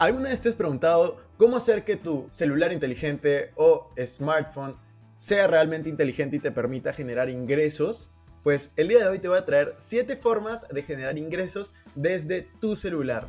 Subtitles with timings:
[0.00, 4.74] ¿Alguna vez te has preguntado cómo hacer que tu celular inteligente o smartphone
[5.18, 8.10] sea realmente inteligente y te permita generar ingresos?
[8.42, 12.48] Pues el día de hoy te voy a traer 7 formas de generar ingresos desde
[12.62, 13.28] tu celular.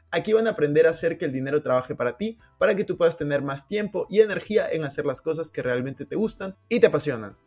[0.11, 2.97] Aquí van a aprender a hacer que el dinero trabaje para ti, para que tú
[2.97, 6.81] puedas tener más tiempo y energía en hacer las cosas que realmente te gustan y
[6.81, 7.37] te apasionan.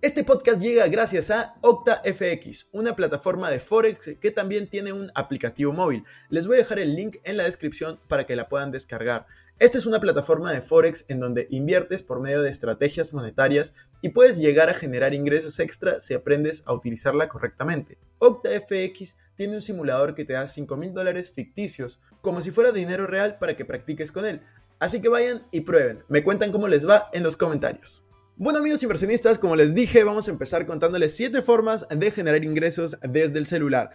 [0.00, 5.72] Este podcast llega gracias a OctaFX, una plataforma de Forex que también tiene un aplicativo
[5.72, 6.02] móvil.
[6.28, 9.28] Les voy a dejar el link en la descripción para que la puedan descargar.
[9.62, 14.08] Esta es una plataforma de Forex en donde inviertes por medio de estrategias monetarias y
[14.08, 17.96] puedes llegar a generar ingresos extra si aprendes a utilizarla correctamente.
[18.18, 23.06] OctaFX tiene un simulador que te da 5 mil dólares ficticios, como si fuera dinero
[23.06, 24.40] real para que practiques con él.
[24.80, 26.02] Así que vayan y prueben.
[26.08, 28.02] Me cuentan cómo les va en los comentarios.
[28.34, 32.98] Bueno amigos inversionistas, como les dije, vamos a empezar contándoles 7 formas de generar ingresos
[33.00, 33.90] desde el celular.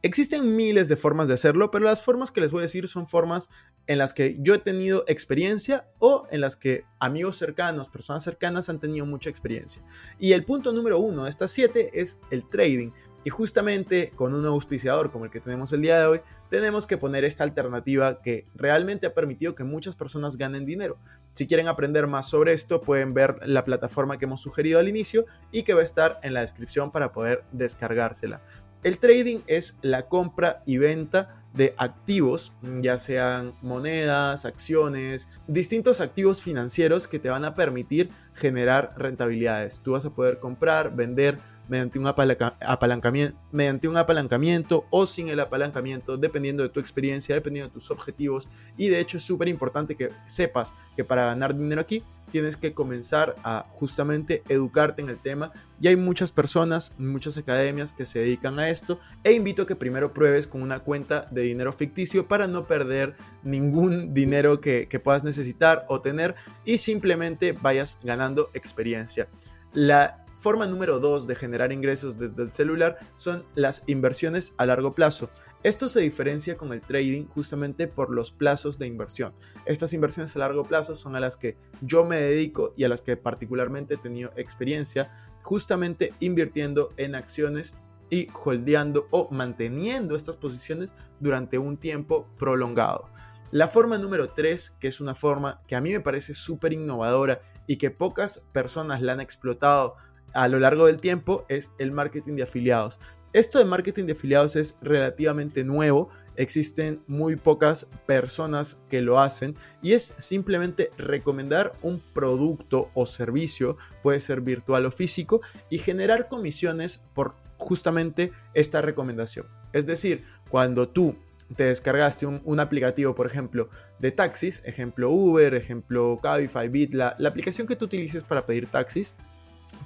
[0.00, 3.08] Existen miles de formas de hacerlo, pero las formas que les voy a decir son
[3.08, 3.50] formas
[3.88, 8.68] en las que yo he tenido experiencia o en las que amigos cercanos, personas cercanas
[8.68, 9.82] han tenido mucha experiencia.
[10.16, 12.92] Y el punto número uno de estas siete es el trading.
[13.24, 16.96] Y justamente con un auspiciador como el que tenemos el día de hoy, tenemos que
[16.96, 20.96] poner esta alternativa que realmente ha permitido que muchas personas ganen dinero.
[21.32, 25.26] Si quieren aprender más sobre esto, pueden ver la plataforma que hemos sugerido al inicio
[25.50, 28.40] y que va a estar en la descripción para poder descargársela.
[28.82, 36.42] El trading es la compra y venta de activos, ya sean monedas, acciones, distintos activos
[36.42, 39.80] financieros que te van a permitir generar rentabilidades.
[39.80, 41.38] Tú vas a poder comprar, vender
[41.68, 47.68] mediante un, apalancamiento, mediante un apalancamiento o sin el apalancamiento, dependiendo de tu experiencia, dependiendo
[47.68, 48.48] de tus objetivos.
[48.76, 52.72] Y de hecho es súper importante que sepas que para ganar dinero aquí tienes que
[52.72, 55.52] comenzar a justamente educarte en el tema.
[55.80, 58.98] Y hay muchas personas, muchas academias que se dedican a esto.
[59.22, 63.14] E invito a que primero pruebes con una cuenta de dinero ficticio para no perder
[63.44, 66.34] ningún dinero que, que puedas necesitar o tener
[66.64, 69.28] y simplemente vayas ganando experiencia.
[69.72, 74.92] La Forma número 2 de generar ingresos desde el celular son las inversiones a largo
[74.92, 75.28] plazo.
[75.64, 79.34] Esto se diferencia con el trading justamente por los plazos de inversión.
[79.66, 83.02] Estas inversiones a largo plazo son a las que yo me dedico y a las
[83.02, 85.10] que particularmente he tenido experiencia
[85.42, 87.74] justamente invirtiendo en acciones
[88.08, 93.06] y holdeando o manteniendo estas posiciones durante un tiempo prolongado.
[93.50, 97.40] La forma número 3, que es una forma que a mí me parece súper innovadora
[97.68, 99.94] y que pocas personas la han explotado
[100.34, 102.98] a lo largo del tiempo es el marketing de afiliados.
[103.32, 109.54] Esto de marketing de afiliados es relativamente nuevo, existen muy pocas personas que lo hacen
[109.82, 116.28] y es simplemente recomendar un producto o servicio, puede ser virtual o físico, y generar
[116.28, 119.46] comisiones por justamente esta recomendación.
[119.72, 121.16] Es decir, cuando tú
[121.56, 127.66] te descargaste un, aplicativo, por ejemplo, de taxis, ejemplo Uber, ejemplo Cabify, Bit, la aplicación
[127.66, 129.14] que tú utilices para pedir taxis,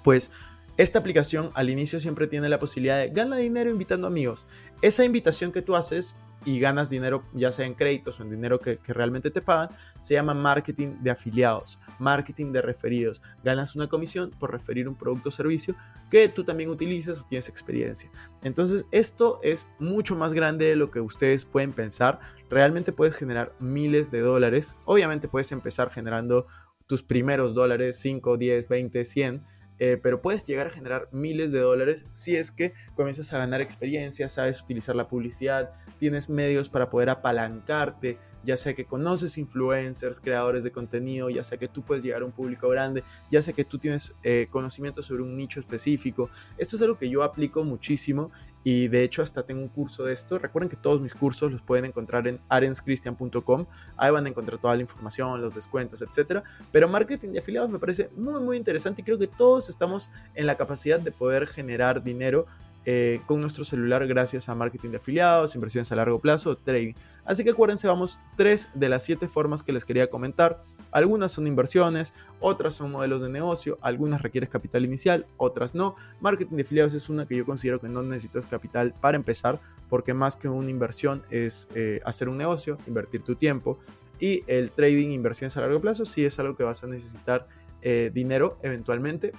[0.02, 0.30] pues
[0.78, 4.46] esta aplicación al inicio siempre tiene la posibilidad de ganar dinero invitando amigos.
[4.80, 8.58] Esa invitación que tú haces y ganas dinero, ya sea en créditos o en dinero
[8.58, 9.68] que, realmente te pagan,
[10.00, 13.22] se llama marketing de afiliados, marketing de referidos.
[13.44, 15.76] Ganas una comisión por referir un producto o servicio
[16.10, 18.10] que tú también utilizas o tienes experiencia.
[18.42, 22.18] Entonces, esto es mucho más grande de lo que ustedes pueden pensar.
[22.48, 24.76] Realmente puedes generar miles de dólares.
[24.86, 26.46] Obviamente puedes empezar generando
[26.86, 29.44] tus primeros dólares, 5, 10, 20, 100
[29.84, 33.60] eh, pero puedes llegar a generar miles de dólares si es que comienzas a ganar
[33.60, 40.20] experiencia, sabes utilizar la publicidad, tienes medios para poder apalancarte, ya sea que conoces influencers,
[40.20, 43.54] creadores de contenido, ya sea que tú puedes llegar a un público grande, ya sea
[43.54, 46.30] que tú tienes eh, conocimiento sobre un nicho específico.
[46.58, 48.30] Esto es algo que yo aplico muchísimo
[48.64, 50.38] y de hecho hasta tengo un curso de esto.
[50.38, 53.66] Recuerden que todos mis cursos los pueden encontrar en arenschristian.com.
[53.96, 56.42] Ahí van a encontrar toda la información, los descuentos, etc.
[56.70, 60.46] Pero marketing de afiliados me parece muy muy interesante y creo que todos estamos en
[60.46, 62.46] la capacidad de poder generar dinero
[62.84, 66.94] eh, con nuestro celular gracias a marketing de afiliados, inversiones a largo plazo, trading.
[67.24, 70.60] Así que acuérdense, vamos, tres de las siete formas que les quería comentar.
[70.90, 75.94] Algunas son inversiones, otras son modelos de negocio, algunas requieren capital inicial, otras no.
[76.20, 80.12] Marketing de afiliados es una que yo considero que no necesitas capital para empezar, porque
[80.12, 83.78] más que una inversión es eh, hacer un negocio, invertir tu tiempo.
[84.18, 87.46] Y el trading, inversiones a largo plazo, sí es algo que vas a necesitar
[87.80, 89.32] eh, dinero eventualmente,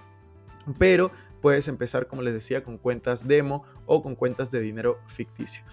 [0.78, 1.12] pero
[1.44, 5.66] puedes empezar, como les decía, con cuentas demo o con cuentas de dinero ficticio.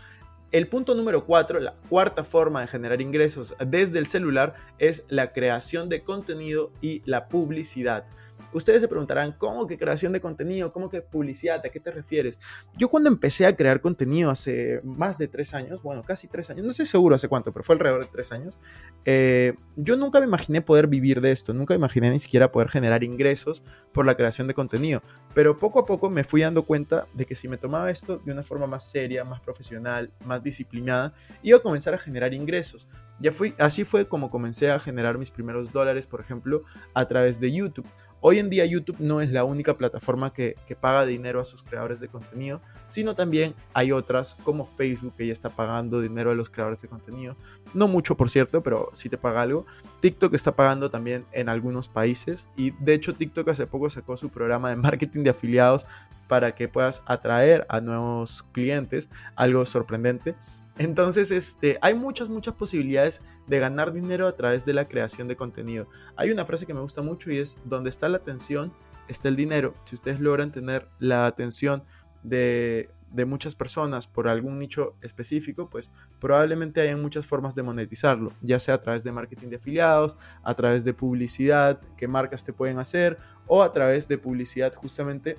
[0.51, 5.33] El punto número 4, la cuarta forma de generar ingresos desde el celular es la
[5.33, 8.05] creación de contenido y la publicidad.
[8.53, 10.73] Ustedes se preguntarán, ¿cómo que creación de contenido?
[10.73, 11.65] ¿Cómo que publicidad?
[11.65, 12.41] ¿A qué te refieres?
[12.77, 16.65] Yo cuando empecé a crear contenido hace más de tres años, bueno, casi tres años,
[16.65, 18.59] no estoy seguro hace cuánto, pero fue alrededor de tres años,
[19.05, 23.05] eh, yo nunca me imaginé poder vivir de esto, nunca imaginé ni siquiera poder generar
[23.05, 23.63] ingresos
[23.93, 25.03] por la creación de contenido.
[25.35, 28.33] Pero poco a poco me fui dando cuenta de que si me tomaba esto de
[28.33, 32.89] una forma más seria, más profesional, más disciplinada, iba a comenzar a generar ingresos.
[33.21, 36.63] Ya fui, así fue como comencé a generar mis primeros dólares, por ejemplo,
[36.95, 37.87] a través de YouTube.
[38.23, 42.01] Hoy en día YouTube no es la única plataforma que, paga dinero a sus creadores
[42.01, 46.51] de contenido, sino también hay otras como Facebook que ya está pagando dinero a los
[46.51, 47.35] creadores de contenido.
[47.73, 49.65] No mucho, por cierto, pero sí te paga algo.
[50.01, 54.29] TikTok está pagando también en algunos países y de hecho TikTok hace poco sacó su
[54.29, 55.87] programa de marketing de afiliados
[56.29, 60.35] para que puedas atraer a nuevos clientes, algo sorprendente.
[60.79, 65.37] Entonces, este, hay muchas, muchas posibilidades de ganar dinero a través de la creación de
[65.37, 65.89] contenido.
[66.17, 68.73] Hay una frase que me gusta mucho y es, donde está la atención,
[69.09, 69.75] está el dinero.
[69.85, 71.85] Si ustedes logran tener la atención
[72.23, 72.89] de,
[73.27, 78.75] muchas personas por algún nicho específico, pues probablemente hay muchas formas de monetizarlo, ya sea
[78.75, 83.19] a través de marketing de afiliados, a través de publicidad que marcas te pueden hacer
[83.47, 85.37] o a través de publicidad justamente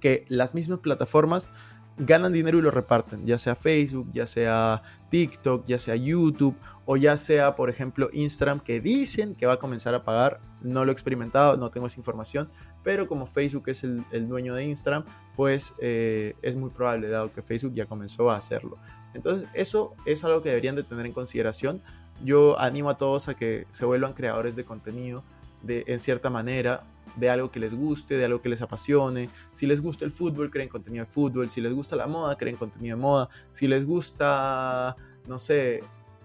[0.00, 1.50] que las mismas plataformas
[1.98, 6.56] ganan dinero y lo reparten, ya sea Facebook, ya sea TikTok, ya sea YouTube
[6.86, 10.40] o ya sea, por ejemplo, Instagram, que dicen que va a comenzar a pagar.
[10.62, 12.48] No lo he experimentado, no tengo esa información,
[12.82, 15.04] pero como Facebook es el, dueño de Instagram,
[15.36, 18.78] pues eh, es muy probable, dado que Facebook ya comenzó a hacerlo.
[19.14, 21.82] Entonces, eso es algo que deberían de tener en consideración.
[22.24, 25.22] Yo animo a todos a que se vuelvan creadores de contenido
[25.62, 26.84] de, en cierta manera,
[27.18, 29.30] de algo que les guste, de algo que les apasione.
[29.52, 31.48] Si les gusta el fútbol, creen contenido de fútbol.
[31.48, 33.28] Si les gusta la moda, creen contenido de moda.
[33.50, 35.82] Si les gusta, no sé,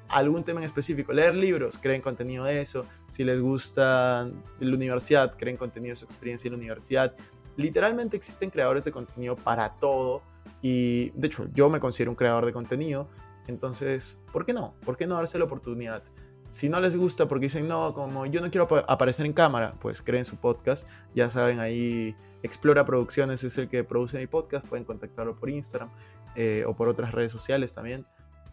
[0.09, 2.85] algún tema en específico, leer libros, creen contenido de eso.
[3.07, 4.29] Si les gusta
[4.59, 7.15] la universidad, creen contenido de su experiencia en la universidad.
[7.57, 10.21] Literalmente existen creadores de contenido para todo.
[10.61, 13.09] Y de hecho, yo me considero un creador de contenido.
[13.47, 14.75] Entonces, ¿por qué no?
[14.85, 16.03] ¿Por qué no darse la oportunidad?
[16.53, 20.03] Si no les gusta porque dicen, no, como yo no quiero aparecer en cámara, pues
[20.03, 20.87] creen su podcast.
[21.15, 24.63] Ya saben, ahí Explora Producciones es el que produce mi podcast.
[24.67, 25.89] Pueden contactarlo por Instagram
[26.35, 28.05] eh, o por otras redes sociales también.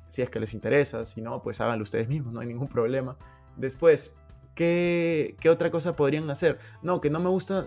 [0.09, 3.19] Si es que les interesa, si no, pues háganlo ustedes mismos, no hay ningún problema.
[3.59, 4.15] Después,
[4.61, 6.59] ¿Qué, otra cosa podrían hacer?
[6.83, 7.67] No, que no me gusta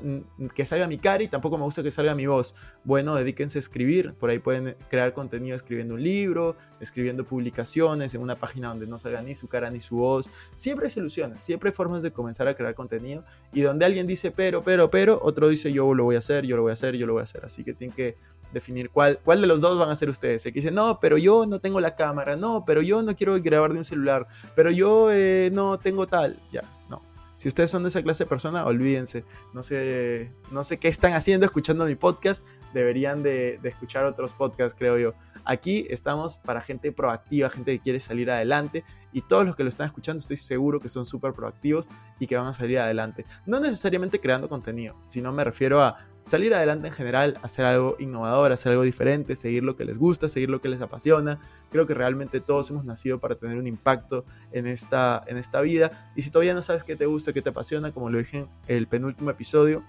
[0.53, 2.53] que salga mi cara y tampoco me gusta que salga mi voz.
[2.83, 4.13] Bueno, dedíquense a escribir.
[4.13, 8.99] Por ahí pueden crear contenido escribiendo un libro, escribiendo publicaciones en una página donde no
[8.99, 10.29] salga ni su cara ni su voz.
[10.53, 13.25] Siempre hay soluciones, siempre hay formas de comenzar a crear contenido.
[13.51, 16.55] Y donde alguien dice pero, pero, pero, otro dice yo lo voy a hacer, yo
[16.57, 17.43] lo voy a hacer, yo lo voy a hacer.
[17.43, 18.17] Así que tienen que
[18.53, 20.45] definir cuál, cuál de los dos van a ser ustedes.
[20.45, 23.41] El que dice, no, pero yo no tengo la cámara, no, pero yo no quiero
[23.41, 26.39] grabar de un celular, pero yo eh, no tengo tal.
[26.51, 27.01] Ya, no.
[27.35, 29.25] Si ustedes son de esa clase de persona, olvídense.
[29.53, 32.43] No sé, no sé qué están haciendo escuchando mi podcast.
[32.73, 35.13] Deberían de, de, escuchar otros podcasts, creo yo.
[35.43, 38.83] Aquí estamos para gente proactiva, gente que quiere salir adelante.
[39.11, 42.37] Y todos los que lo están escuchando, estoy seguro que son súper proactivos y que
[42.37, 43.25] van a salir adelante.
[43.45, 48.51] No necesariamente creando contenido, sino me refiero a salir adelante en general, hacer algo innovador,
[48.51, 51.39] hacer algo diferente, seguir lo que les gusta, seguir lo que les apasiona.
[51.71, 56.11] Creo que realmente todos hemos nacido para tener un impacto en esta, en esta vida.
[56.15, 58.77] Y si todavía no sabes qué te gusta, qué te apasiona, como lo dije en
[58.77, 59.83] el penúltimo episodio,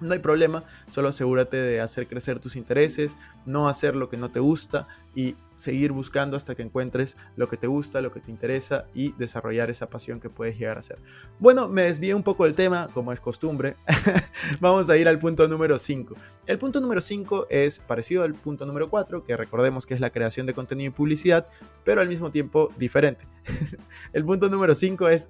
[0.00, 4.30] no hay problema, solo asegúrate de hacer crecer tus intereses, no hacer lo que no
[4.30, 8.30] te gusta y seguir buscando hasta que encuentres lo que te gusta, lo que te
[8.30, 10.98] interesa y desarrollar esa pasión que puedes llegar a ser.
[11.38, 13.76] Bueno, me desvié un poco del tema, como es costumbre.
[14.60, 16.14] Vamos a ir al punto número 5.
[16.46, 20.10] El punto número 5 es parecido al punto número 4, que recordemos que es la
[20.10, 21.46] creación de contenido y publicidad,
[21.84, 23.26] pero al mismo tiempo diferente.
[24.12, 25.28] el punto número 5 es,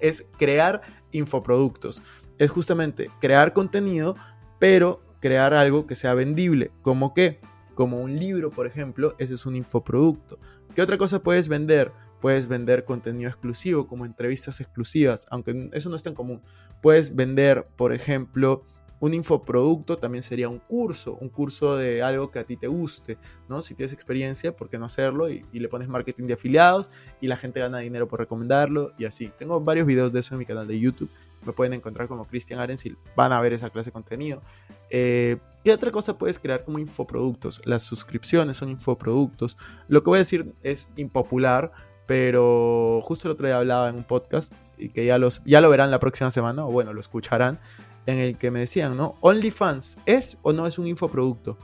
[0.00, 0.80] es crear
[1.12, 2.02] infoproductos
[2.38, 4.16] es justamente crear contenido,
[4.58, 6.70] pero crear algo que sea vendible.
[6.82, 7.40] ¿Como qué?
[7.74, 10.38] Como un libro, por ejemplo, ese es un infoproducto.
[10.74, 11.92] ¿Qué otra cosa puedes vender?
[12.20, 16.40] Puedes vender contenido exclusivo, como entrevistas exclusivas, aunque eso no es tan común.
[16.80, 18.64] Puedes vender, por ejemplo,
[18.98, 23.18] Un infoproducto también sería un curso, un curso de algo que a ti te guste,
[23.46, 23.60] ¿no?
[23.60, 25.28] Si tienes experiencia, ¿por qué no hacerlo?
[25.28, 26.90] Y, le pones marketing de afiliados
[27.20, 29.30] y la gente gana dinero por recomendarlo y así.
[29.36, 31.10] Tengo varios videos de eso en mi canal de YouTube.
[31.46, 34.42] Me pueden encontrar como Cristian Arens y van a ver esa clase de contenido.
[34.90, 37.60] Eh, ¿Qué otra cosa puedes crear como infoproductos?
[37.64, 39.56] Las suscripciones son infoproductos.
[39.88, 41.72] Lo que voy a decir es impopular,
[42.06, 45.70] pero justo el otro día hablaba en un podcast y que ya, los, ya lo
[45.70, 47.58] verán la próxima semana, o bueno, lo escucharán
[48.06, 49.16] en el que me decían, ¿no?
[49.20, 51.56] OnlyFans, ¿es o no es un infoproducto?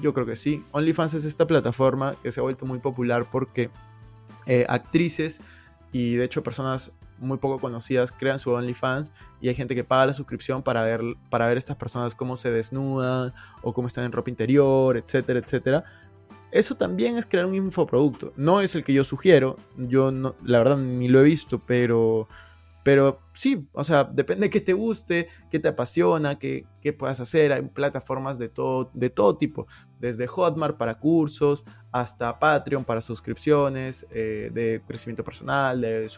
[0.00, 0.64] Yo creo que sí.
[0.72, 3.70] OnlyFans es esta plataforma que se ha vuelto muy popular porque
[4.46, 5.40] eh, actrices
[5.92, 10.06] y de hecho personas muy poco conocidas crean su OnlyFans y hay gente que paga
[10.06, 14.12] la suscripción para ver, para ver estas personas cómo se desnudan o cómo están en
[14.12, 15.84] ropa interior, etcétera, etcétera.
[16.50, 18.32] Eso también es crear un infoproducto.
[18.36, 22.28] No es el que yo sugiero, yo no, la verdad ni lo he visto, pero
[22.84, 27.18] pero sí, o sea, depende de qué te guste, qué te apasiona, qué, qué puedas
[27.18, 27.50] hacer.
[27.50, 29.66] Hay plataformas de todo, de todo tipo,
[29.98, 36.10] desde Hotmart para cursos hasta Patreon para suscripciones, eh, de crecimiento personal, de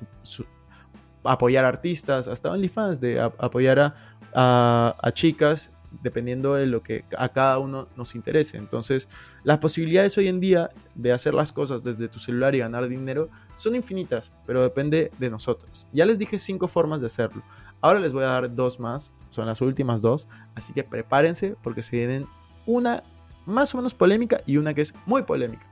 [1.29, 3.95] apoyar artistas, hasta OnlyFans, de apoyar
[4.35, 8.59] a, chicas dependiendo de lo que a cada uno nos interese.
[8.59, 9.09] Entonces,
[9.45, 13.31] las posibilidades hoy en día de hacer las cosas desde tu celular y ganar dinero
[13.57, 15.87] son infinitas, pero depende de nosotros.
[15.93, 17.43] Ya les dije cinco formas de hacerlo.
[17.81, 21.83] Ahora les voy a dar dos más, son las últimas dos, así que prepárense porque
[21.83, 22.27] se vienen
[22.67, 23.03] una
[23.47, 25.67] más o menos polémica y una que es muy polémica.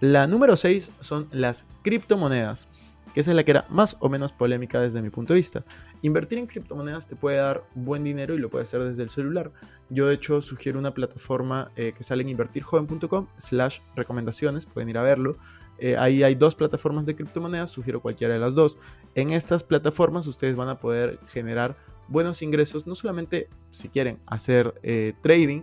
[0.00, 2.66] La número 6 son las criptomonedas
[3.12, 5.64] que esa es la que era más o menos polémica desde mi punto de vista.
[6.02, 9.52] Invertir en criptomonedas te puede dar buen dinero y lo puedes hacer desde el celular.
[9.90, 14.98] Yo de hecho sugiero una plataforma eh, que sale en invertirjoven.com slash recomendaciones, pueden ir
[14.98, 15.36] a verlo.
[15.78, 18.78] Eh, ahí hay dos plataformas de criptomonedas, sugiero cualquiera de las dos.
[19.14, 21.76] En estas plataformas ustedes van a poder generar
[22.08, 25.62] buenos ingresos, no solamente si quieren hacer eh, trading,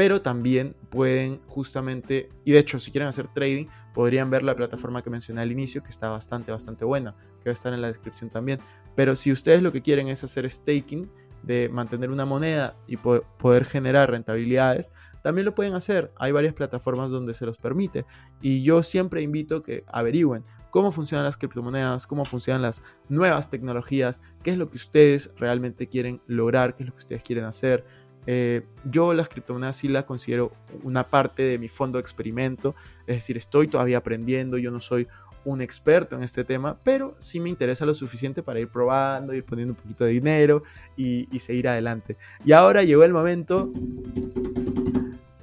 [0.00, 5.02] pero también pueden justamente, y de hecho si quieren hacer trading, podrían ver la plataforma
[5.02, 7.88] que mencioné al inicio, que está bastante, bastante buena, que va a estar en la
[7.88, 8.60] descripción también.
[8.94, 11.10] Pero si ustedes lo que quieren es hacer staking,
[11.42, 14.90] de mantener una moneda y poder generar rentabilidades,
[15.22, 16.14] también lo pueden hacer.
[16.16, 18.06] Hay varias plataformas donde se los permite.
[18.40, 24.22] Y yo siempre invito que averigüen cómo funcionan las criptomonedas, cómo funcionan las nuevas tecnologías,
[24.42, 27.84] qué es lo que ustedes realmente quieren lograr, qué es lo que ustedes quieren hacer.
[28.26, 32.74] Eh, yo las criptomonedas sí las considero una parte de mi fondo experimento,
[33.06, 35.08] es decir, estoy todavía aprendiendo, yo no soy
[35.44, 39.44] un experto en este tema, pero sí me interesa lo suficiente para ir probando, ir
[39.44, 40.62] poniendo un poquito de dinero
[40.96, 42.16] y, y seguir adelante.
[42.44, 43.72] Y ahora llegó el momento,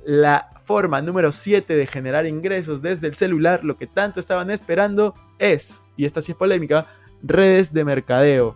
[0.06, 5.16] la forma número 7 de generar ingresos desde el celular, lo que tanto estaban esperando
[5.40, 6.88] es, y esta sí es polémica,
[7.24, 8.56] redes de mercadeo.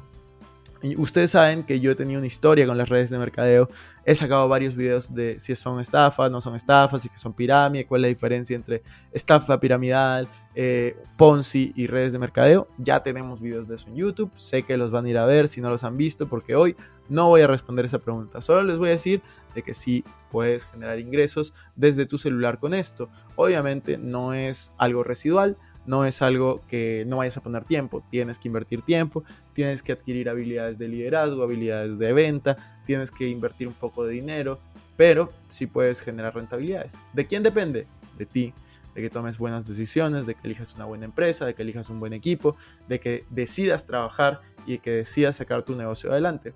[0.98, 3.70] Ustedes saben que yo he tenido una historia con las redes de mercadeo.
[4.04, 8.02] He sacado varios videos de si son estafas, no son estafas, si son pirámides, cuál
[8.02, 12.68] es la diferencia entre estafa piramidal, eh, Ponzi y redes de mercadeo.
[12.80, 14.32] Ya tenemos videos de eso en YouTube.
[14.38, 16.76] Sé que los van a ir a ver si no los han visto, porque hoy
[17.10, 18.42] no voy a responder esa pregunta.
[18.42, 19.22] Solo les voy a decir
[19.54, 23.10] de que sí puedes generar ingresos desde tu celular con esto.
[23.36, 28.40] Obviamente no es algo residual no es algo que no vayas a poner tiempo, tienes
[28.40, 29.24] que invertir tiempo,
[29.54, 34.14] tienes que adquirir habilidades de liderazgo, habilidades de venta, tienes que invertir un poco de
[34.14, 34.60] dinero,
[34.96, 37.02] pero sí puedes generar rentabilidades.
[37.14, 37.88] ¿De quién depende?
[38.18, 38.54] De ti,
[38.94, 42.00] de que tomes buenas decisiones, de que elijas una buena empresa, de que elijas un
[42.00, 42.56] buen equipo,
[42.88, 46.54] de que decidas trabajar y que decidas sacar tu negocio adelante.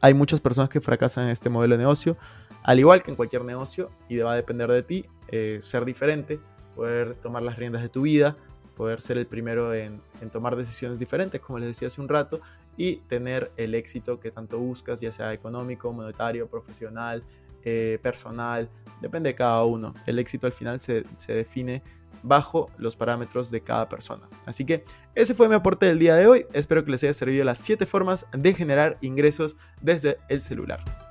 [0.00, 2.16] Hay muchas personas que fracasan en este modelo de negocio,
[2.62, 6.40] al igual que en cualquier negocio, y va a depender de ti eh, ser diferente,
[6.78, 8.36] poder tomar las riendas de tu vida,
[8.76, 12.40] poder ser el primero en, tomar decisiones diferentes, como les decía hace un rato,
[12.76, 17.24] y tener el éxito que tanto buscas, ya sea económico, monetario, profesional,
[17.64, 18.68] eh, personal,
[19.02, 19.92] depende de cada uno.
[20.06, 21.82] El éxito al final se, se define
[22.22, 24.28] bajo los parámetros de cada persona.
[24.46, 24.84] Así que
[25.16, 26.46] ese fue mi aporte del día de hoy.
[26.52, 31.07] Espero que les haya servido las 7 formas de generar ingresos desde el celular.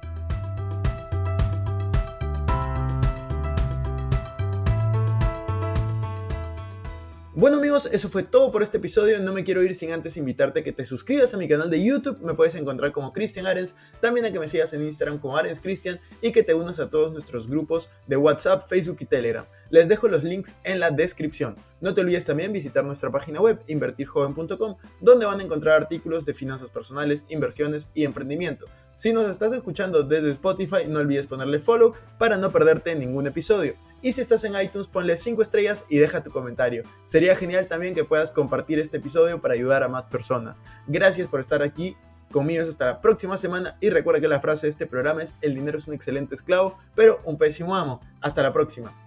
[7.39, 9.21] Bueno amigos, eso fue todo por este episodio.
[9.21, 11.83] No me quiero ir sin antes invitarte a que te suscribas a mi canal de
[11.83, 12.19] YouTube.
[12.23, 13.75] Me puedes encontrar como Cristian Arens.
[13.99, 16.89] También a que me sigas en Instagram como Arens Cristian y que te unas a
[16.89, 19.45] todos nuestros grupos de WhatsApp, Facebook y Telegram.
[19.69, 21.57] Les dejo los links en la descripción.
[21.79, 26.33] No te olvides también visitar nuestra página web invertirjoven.com donde van a encontrar artículos de
[26.33, 28.65] finanzas personales, inversiones y emprendimiento.
[28.95, 33.75] Si nos estás escuchando desde Spotify, no olvides ponerle follow para no perderte ningún episodio.
[34.01, 36.83] Y si estás en iTunes, ponle 5 estrellas y deja tu comentario.
[37.03, 40.61] Sería genial también que puedas compartir este episodio para ayudar a más personas.
[40.87, 41.95] Gracias por estar aquí
[42.31, 45.55] Conmigo hasta la próxima semana y recuerda que la frase de este programa es el
[45.55, 48.01] dinero es un excelente esclavo, pero un pésimo amo.
[48.19, 49.06] Hasta la próxima.